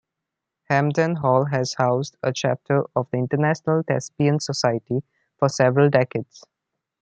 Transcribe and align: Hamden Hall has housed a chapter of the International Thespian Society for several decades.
Hamden 0.67 1.17
Hall 1.17 1.45
has 1.45 1.75
housed 1.75 2.17
a 2.23 2.33
chapter 2.33 2.83
of 2.95 3.07
the 3.11 3.19
International 3.19 3.83
Thespian 3.87 4.39
Society 4.39 5.03
for 5.37 5.47
several 5.47 5.91
decades. 5.91 6.43